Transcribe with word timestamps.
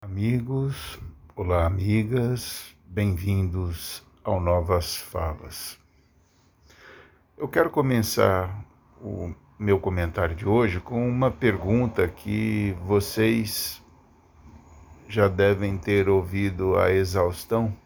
Amigos, 0.00 0.96
olá 1.34 1.66
amigas, 1.66 2.72
bem-vindos 2.86 4.00
ao 4.22 4.40
Novas 4.40 4.96
Falas. 4.96 5.76
Eu 7.36 7.48
quero 7.48 7.68
começar 7.68 8.64
o 9.02 9.34
meu 9.58 9.80
comentário 9.80 10.36
de 10.36 10.46
hoje 10.46 10.78
com 10.78 11.06
uma 11.08 11.32
pergunta 11.32 12.06
que 12.06 12.76
vocês 12.84 13.82
já 15.08 15.26
devem 15.26 15.76
ter 15.76 16.08
ouvido 16.08 16.78
a 16.78 16.92
exaustão, 16.92 17.76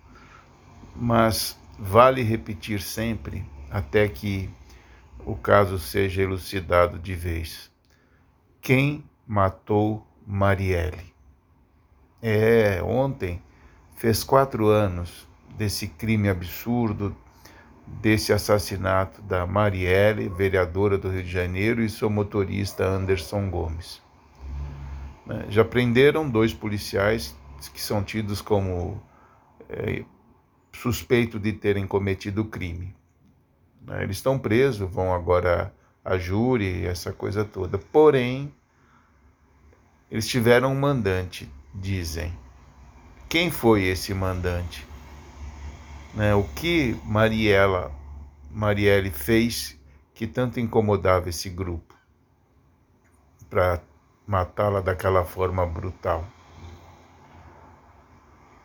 mas 0.95 1.59
vale 1.79 2.23
repetir 2.23 2.83
sempre 2.83 3.43
até 3.71 4.07
que 4.07 4.51
o 5.25 5.35
caso 5.35 5.79
seja 5.79 6.21
elucidado 6.21 6.99
de 6.99 7.15
vez. 7.15 7.73
Quem 8.61 9.03
matou 9.27 10.07
Marielle? 10.27 11.12
É, 12.23 12.81
ontem 12.85 13.43
fez 13.97 14.23
quatro 14.23 14.69
anos 14.69 15.27
desse 15.59 15.89
crime 15.89 16.29
absurdo, 16.29 17.17
desse 17.85 18.33
assassinato 18.33 19.21
da 19.23 19.45
Marielle, 19.45 20.29
vereadora 20.29 20.97
do 20.97 21.11
Rio 21.11 21.25
de 21.25 21.31
Janeiro, 21.31 21.83
e 21.83 21.91
seu 21.91 22.09
motorista 22.09 22.87
Anderson 22.87 23.51
Gomes. 23.51 24.01
Né, 25.27 25.47
já 25.49 25.65
prenderam 25.65 26.31
dois 26.31 26.55
policiais 26.55 27.37
que 27.75 27.81
são 27.81 28.03
tidos 28.03 28.41
como 28.41 29.03
é, 29.69 30.05
suspeitos 30.73 31.41
de 31.41 31.53
terem 31.53 31.87
cometido 31.87 32.43
o 32.43 32.45
crime. 32.45 32.95
Né? 33.85 34.05
Eles 34.05 34.17
estão 34.17 34.39
presos, 34.39 34.89
vão 34.89 35.13
agora 35.13 35.75
a 36.05 36.17
júri, 36.17 36.87
essa 36.87 37.13
coisa 37.13 37.45
toda. 37.45 37.79
Porém, 37.79 38.53
eles 40.11 40.27
tiveram 40.27 40.73
um 40.73 40.79
mandante, 40.79 41.51
dizem. 41.75 42.37
Quem 43.29 43.51
foi 43.51 43.85
esse 43.85 44.13
mandante? 44.13 44.87
Né? 46.15 46.35
O 46.35 46.45
que 46.45 46.95
Mariela, 47.05 47.91
Marielle 48.51 49.11
fez 49.11 49.79
que 50.15 50.27
tanto 50.27 50.61
incomodava 50.61 51.29
esse 51.31 51.49
grupo 51.49 51.95
para 53.49 53.81
matá-la 54.27 54.81
daquela 54.81 55.25
forma 55.25 55.65
brutal? 55.67 56.27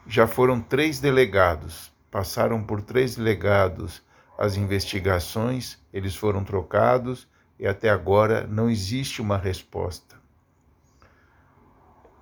Já 0.06 0.28
foram 0.28 0.62
três 0.62 1.00
delegados, 1.00 1.92
passaram 2.12 2.64
por 2.64 2.82
três 2.82 3.16
delegados 3.16 4.02
as 4.38 4.56
investigações, 4.56 5.80
eles 5.92 6.16
foram 6.16 6.44
trocados 6.44 7.28
e 7.60 7.66
até 7.66 7.90
agora 7.90 8.46
não 8.46 8.70
existe 8.70 9.22
uma 9.22 9.38
resposta. 9.38 10.16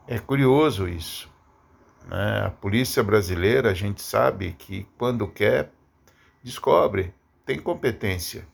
É 0.07 0.19
curioso 0.19 0.87
isso. 0.87 1.27
Né? 2.07 2.45
A 2.45 2.49
polícia 2.51 3.03
brasileira, 3.03 3.71
a 3.71 3.73
gente 3.73 4.03
sabe 4.03 4.55
que 4.57 4.85
quando 4.99 5.27
quer, 5.27 5.71
descobre, 6.43 7.11
tem 7.43 7.59
competência. 7.59 8.47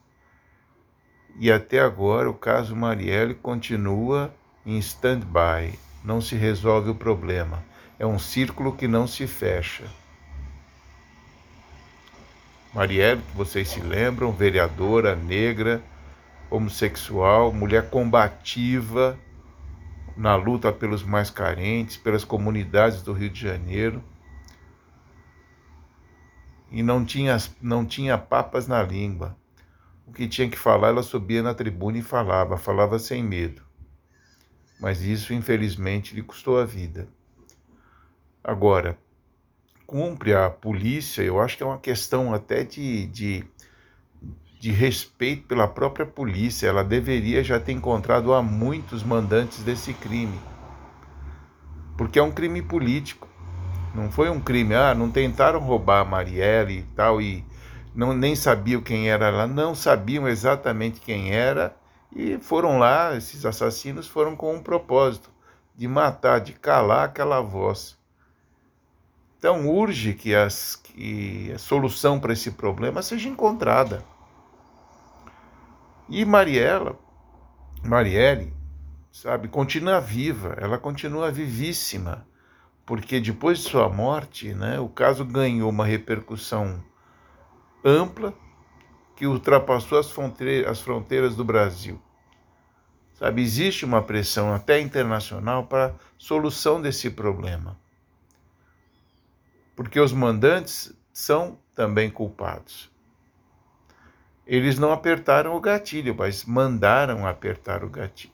E 1.37 1.51
até 1.51 1.79
agora 1.79 2.29
o 2.29 2.33
caso 2.33 2.73
Marielle 2.73 3.35
continua 3.35 4.33
em 4.65 4.77
stand-by, 4.77 5.77
não 6.05 6.21
se 6.21 6.35
resolve 6.35 6.89
o 6.89 6.95
problema. 6.95 7.63
É 7.99 8.05
um 8.05 8.17
círculo 8.17 8.73
que 8.73 8.87
não 8.87 9.05
se 9.05 9.27
fecha. 9.27 9.83
Marielle, 12.73 13.21
vocês 13.35 13.67
se 13.67 13.81
lembram, 13.81 14.31
vereadora 14.31 15.17
negra, 15.17 15.83
homossexual, 16.49 17.51
mulher 17.51 17.89
combativa 17.89 19.19
na 20.15 20.35
luta 20.35 20.71
pelos 20.71 21.03
mais 21.03 21.29
carentes, 21.29 21.97
pelas 21.97 22.23
comunidades 22.23 23.01
do 23.01 23.13
Rio 23.13 23.29
de 23.29 23.39
Janeiro. 23.39 24.03
E 26.71 26.81
não 26.81 27.03
tinha, 27.03 27.37
não 27.61 27.85
tinha 27.85 28.17
papas 28.17 28.67
na 28.67 28.81
língua. 28.81 29.37
O 30.05 30.11
que 30.13 30.27
tinha 30.27 30.49
que 30.49 30.57
falar, 30.57 30.89
ela 30.89 31.03
subia 31.03 31.41
na 31.41 31.53
tribuna 31.53 31.97
e 31.97 32.01
falava, 32.01 32.57
falava 32.57 32.99
sem 32.99 33.23
medo. 33.23 33.61
Mas 34.79 35.01
isso, 35.01 35.33
infelizmente, 35.33 36.15
lhe 36.15 36.23
custou 36.23 36.59
a 36.59 36.65
vida. 36.65 37.07
Agora, 38.43 38.97
cumpre 39.85 40.33
a 40.33 40.49
polícia, 40.49 41.21
eu 41.21 41.39
acho 41.39 41.55
que 41.55 41.63
é 41.63 41.65
uma 41.65 41.77
questão 41.77 42.33
até 42.33 42.63
de, 42.63 43.05
de, 43.07 43.45
de 44.61 44.71
respeito 44.71 45.47
pela 45.47 45.67
própria 45.67 46.05
polícia. 46.05 46.67
Ela 46.67 46.83
deveria 46.83 47.43
já 47.43 47.59
ter 47.59 47.71
encontrado 47.71 48.31
há 48.31 48.43
muitos 48.43 49.01
mandantes 49.03 49.63
desse 49.63 49.91
crime. 49.91 50.39
Porque 51.97 52.19
é 52.19 52.23
um 52.23 52.31
crime 52.31 52.61
político. 52.61 53.27
Não 53.95 54.11
foi 54.11 54.29
um 54.29 54.39
crime, 54.39 54.75
ah, 54.75 54.93
não 54.93 55.09
tentaram 55.09 55.59
roubar 55.59 56.01
a 56.01 56.05
Marielle 56.05 56.77
e 56.77 56.83
tal, 56.95 57.19
e 57.19 57.43
não, 57.93 58.13
nem 58.13 58.35
sabiam 58.35 58.81
quem 58.81 59.09
era 59.09 59.27
ela, 59.27 59.47
não 59.47 59.73
sabiam 59.73 60.27
exatamente 60.27 61.01
quem 61.01 61.33
era, 61.33 61.75
e 62.15 62.37
foram 62.37 62.77
lá, 62.77 63.17
esses 63.17 63.45
assassinos 63.45 64.07
foram 64.07 64.33
com 64.35 64.55
um 64.55 64.63
propósito, 64.63 65.29
de 65.75 65.89
matar, 65.89 66.39
de 66.39 66.53
calar 66.53 67.05
aquela 67.05 67.41
voz. 67.41 67.97
Então 69.37 69.67
urge 69.67 70.13
que, 70.13 70.33
as, 70.33 70.77
que 70.77 71.51
a 71.53 71.57
solução 71.57 72.17
para 72.17 72.31
esse 72.31 72.51
problema 72.51 73.01
seja 73.01 73.27
encontrada. 73.27 74.05
E 76.11 76.23
Mariela, 76.25 76.99
Marielle, 77.83 78.53
sabe, 79.11 79.47
continua 79.47 79.99
viva, 79.99 80.55
ela 80.59 80.77
continua 80.77 81.31
vivíssima, 81.31 82.27
porque 82.85 83.19
depois 83.19 83.59
de 83.59 83.69
sua 83.69 83.89
morte, 83.89 84.53
né, 84.53 84.79
o 84.79 84.87
caso 84.87 85.25
ganhou 85.25 85.69
uma 85.69 85.85
repercussão 85.85 86.83
ampla 87.83 88.33
que 89.15 89.25
ultrapassou 89.25 89.97
as 89.97 90.11
fronteiras, 90.11 90.69
as 90.69 90.81
fronteiras 90.81 91.35
do 91.35 91.43
Brasil. 91.43 91.99
Sabe, 93.15 93.41
existe 93.41 93.85
uma 93.85 94.01
pressão 94.01 94.53
até 94.53 94.79
internacional 94.79 95.65
para 95.65 95.95
solução 96.17 96.79
desse 96.81 97.09
problema 97.09 97.81
porque 99.81 99.99
os 99.99 100.13
mandantes 100.13 100.93
são 101.11 101.57
também 101.73 102.07
culpados. 102.07 102.90
Eles 104.51 104.77
não 104.77 104.91
apertaram 104.91 105.55
o 105.55 105.61
gatilho, 105.61 106.13
mas 106.13 106.43
mandaram 106.43 107.25
apertar 107.25 107.85
o 107.85 107.89
gatilho. 107.89 108.33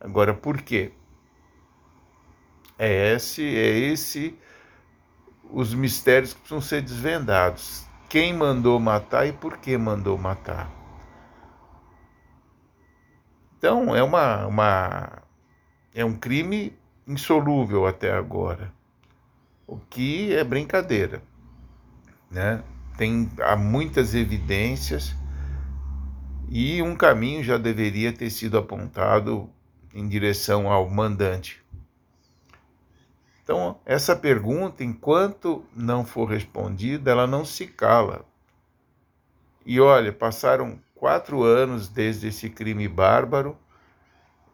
Agora, 0.00 0.32
por 0.32 0.62
quê? 0.62 0.92
É 2.78 3.14
esse, 3.14 3.42
é 3.42 3.78
esse 3.78 4.38
os 5.50 5.74
mistérios 5.74 6.32
que 6.32 6.38
precisam 6.38 6.60
ser 6.60 6.82
desvendados. 6.82 7.84
Quem 8.08 8.32
mandou 8.32 8.78
matar 8.78 9.26
e 9.26 9.32
por 9.32 9.58
que 9.58 9.76
mandou 9.76 10.16
matar? 10.16 10.70
Então, 13.58 13.96
é 13.96 14.04
uma, 14.04 14.46
uma 14.46 15.22
é 15.92 16.04
um 16.04 16.14
crime 16.14 16.78
insolúvel 17.08 17.88
até 17.88 18.12
agora 18.12 18.72
o 19.66 19.78
que 19.78 20.32
é 20.32 20.44
brincadeira, 20.44 21.20
né? 22.30 22.62
Tem 22.96 23.30
há 23.40 23.56
muitas 23.56 24.14
evidências 24.14 25.14
e 26.48 26.80
um 26.82 26.94
caminho 26.94 27.42
já 27.42 27.58
deveria 27.58 28.12
ter 28.12 28.30
sido 28.30 28.56
apontado 28.56 29.50
em 29.92 30.08
direção 30.08 30.70
ao 30.70 30.88
mandante. 30.88 31.62
Então, 33.42 33.78
essa 33.84 34.16
pergunta, 34.16 34.82
enquanto 34.82 35.64
não 35.74 36.04
for 36.04 36.26
respondida, 36.26 37.10
ela 37.10 37.26
não 37.26 37.44
se 37.44 37.66
cala. 37.66 38.24
E 39.66 39.80
olha, 39.80 40.12
passaram 40.12 40.78
quatro 40.94 41.42
anos 41.42 41.88
desde 41.88 42.28
esse 42.28 42.48
crime 42.48 42.88
bárbaro 42.88 43.56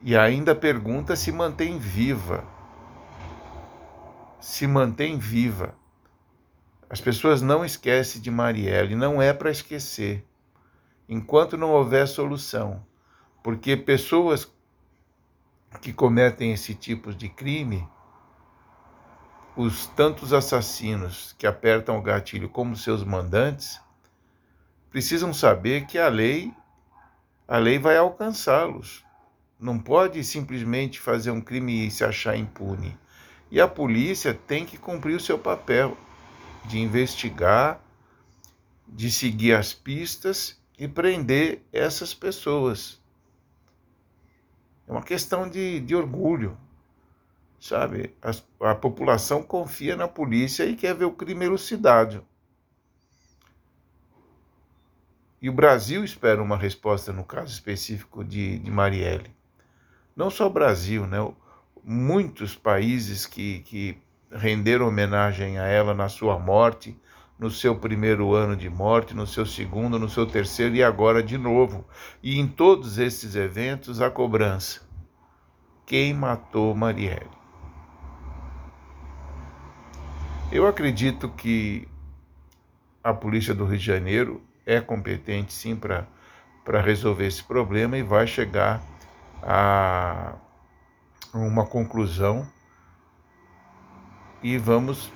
e 0.00 0.16
ainda 0.16 0.52
a 0.52 0.56
pergunta 0.56 1.14
se 1.14 1.30
mantém 1.30 1.78
viva 1.78 2.44
se 4.40 4.66
mantém 4.66 5.18
viva. 5.18 5.74
As 6.90 7.00
pessoas 7.00 7.40
não 7.40 7.64
esquecem 7.64 8.20
de 8.20 8.32
Marielle, 8.32 8.96
não 8.96 9.22
é 9.22 9.32
para 9.32 9.48
esquecer, 9.48 10.26
enquanto 11.08 11.56
não 11.56 11.70
houver 11.70 12.08
solução, 12.08 12.84
porque 13.44 13.76
pessoas 13.76 14.52
que 15.80 15.92
cometem 15.92 16.52
esse 16.52 16.74
tipo 16.74 17.14
de 17.14 17.28
crime, 17.28 17.88
os 19.56 19.86
tantos 19.86 20.32
assassinos 20.32 21.32
que 21.38 21.46
apertam 21.46 21.96
o 21.96 22.02
gatilho 22.02 22.48
como 22.48 22.74
seus 22.74 23.04
mandantes, 23.04 23.80
precisam 24.90 25.32
saber 25.32 25.86
que 25.86 25.96
a 25.96 26.08
lei 26.08 26.52
a 27.46 27.58
lei 27.58 27.78
vai 27.78 27.96
alcançá-los. 27.96 29.04
Não 29.58 29.78
pode 29.78 30.24
simplesmente 30.24 30.98
fazer 30.98 31.30
um 31.30 31.40
crime 31.40 31.86
e 31.86 31.90
se 31.90 32.04
achar 32.04 32.36
impune. 32.36 32.96
E 33.50 33.60
a 33.60 33.68
polícia 33.68 34.34
tem 34.34 34.64
que 34.64 34.76
cumprir 34.78 35.16
o 35.16 35.20
seu 35.20 35.38
papel 35.38 35.96
de 36.66 36.78
investigar, 36.78 37.80
de 38.86 39.10
seguir 39.10 39.54
as 39.54 39.72
pistas 39.72 40.60
e 40.78 40.88
prender 40.88 41.62
essas 41.72 42.14
pessoas. 42.14 43.00
É 44.86 44.92
uma 44.92 45.02
questão 45.02 45.48
de, 45.48 45.80
de 45.80 45.94
orgulho. 45.94 46.56
sabe? 47.60 48.14
A, 48.22 48.70
a 48.70 48.74
população 48.74 49.42
confia 49.42 49.94
na 49.94 50.08
polícia 50.08 50.64
e 50.64 50.74
quer 50.74 50.94
ver 50.94 51.04
o 51.04 51.12
crime 51.12 51.44
elucidado. 51.44 52.24
E 55.40 55.48
o 55.48 55.52
Brasil 55.52 56.04
espera 56.04 56.42
uma 56.42 56.56
resposta 56.56 57.12
no 57.12 57.24
caso 57.24 57.52
específico 57.52 58.24
de, 58.24 58.58
de 58.58 58.70
Marielle. 58.70 59.34
Não 60.14 60.28
só 60.28 60.46
o 60.46 60.50
Brasil, 60.50 61.06
né? 61.06 61.18
muitos 61.82 62.54
países 62.54 63.26
que, 63.26 63.60
que 63.60 63.98
renderam 64.32 64.88
homenagem 64.88 65.58
a 65.58 65.66
ela 65.66 65.94
na 65.94 66.08
sua 66.08 66.38
morte, 66.38 66.96
no 67.38 67.50
seu 67.50 67.74
primeiro 67.74 68.34
ano 68.34 68.54
de 68.54 68.68
morte, 68.68 69.14
no 69.14 69.26
seu 69.26 69.46
segundo, 69.46 69.98
no 69.98 70.08
seu 70.08 70.26
terceiro 70.26 70.74
e 70.74 70.82
agora 70.82 71.22
de 71.22 71.38
novo. 71.38 71.86
E 72.22 72.38
em 72.38 72.46
todos 72.46 72.98
esses 72.98 73.34
eventos, 73.34 74.00
a 74.00 74.10
cobrança. 74.10 74.82
Quem 75.86 76.12
matou 76.12 76.74
Marielle? 76.74 77.30
Eu 80.52 80.66
acredito 80.66 81.28
que 81.28 81.88
a 83.02 83.14
polícia 83.14 83.54
do 83.54 83.64
Rio 83.64 83.78
de 83.78 83.84
Janeiro 83.84 84.42
é 84.66 84.80
competente 84.80 85.52
sim 85.52 85.74
para 85.74 86.80
resolver 86.82 87.26
esse 87.26 87.42
problema 87.42 87.96
e 87.96 88.02
vai 88.02 88.26
chegar 88.26 88.82
a 89.42 90.34
uma 91.32 91.64
conclusão 91.64 92.46
e 94.42 94.56
vamos 94.56 95.12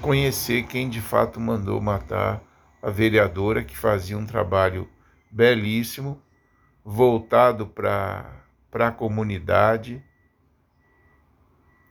conhecer 0.00 0.64
quem 0.64 0.88
de 0.88 1.00
fato 1.00 1.40
mandou 1.40 1.80
matar 1.80 2.42
a 2.82 2.90
vereadora 2.90 3.64
que 3.64 3.76
fazia 3.76 4.18
um 4.18 4.26
trabalho 4.26 4.88
belíssimo, 5.30 6.22
voltado 6.84 7.66
para 7.66 8.44
a 8.74 8.90
comunidade. 8.90 10.04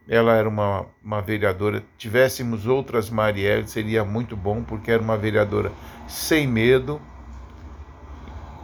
Ela 0.08 0.36
era 0.36 0.48
uma, 0.48 0.86
uma 1.02 1.20
vereadora. 1.20 1.84
Tivéssemos 1.98 2.66
outras 2.66 3.10
Marielle, 3.10 3.66
seria 3.66 4.04
muito 4.04 4.36
bom, 4.36 4.62
porque 4.62 4.90
era 4.90 5.02
uma 5.02 5.16
vereadora 5.16 5.72
sem 6.06 6.46
medo, 6.46 7.00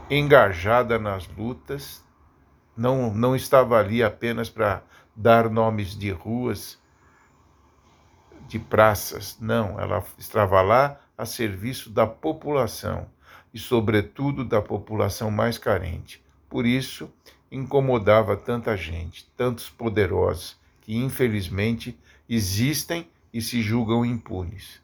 engajada 0.09 0.97
nas 0.97 1.27
lutas, 1.37 2.05
não, 2.75 3.13
não 3.13 3.35
estava 3.35 3.77
ali 3.77 4.01
apenas 4.01 4.49
para 4.49 4.83
dar 5.15 5.49
nomes 5.49 5.97
de 5.97 6.11
ruas, 6.11 6.80
de 8.51 8.59
praças, 8.59 9.37
não, 9.39 9.79
ela 9.79 10.03
estava 10.17 10.61
lá 10.61 10.99
a 11.17 11.25
serviço 11.25 11.89
da 11.89 12.05
população 12.05 13.07
e, 13.53 13.57
sobretudo, 13.57 14.43
da 14.43 14.61
população 14.61 15.31
mais 15.31 15.57
carente. 15.57 16.21
Por 16.49 16.65
isso, 16.65 17.09
incomodava 17.49 18.35
tanta 18.35 18.75
gente, 18.75 19.25
tantos 19.37 19.69
poderosos, 19.69 20.59
que 20.81 20.97
infelizmente 20.97 21.97
existem 22.27 23.07
e 23.33 23.41
se 23.41 23.61
julgam 23.61 24.05
impunes. 24.05 24.81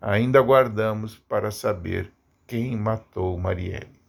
Ainda 0.00 0.40
aguardamos 0.40 1.16
para 1.16 1.52
saber 1.52 2.12
quem 2.44 2.76
matou 2.76 3.38
Marielle. 3.38 3.99